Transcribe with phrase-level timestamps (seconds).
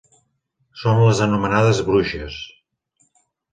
[0.83, 2.41] Són les anomenades bruixes.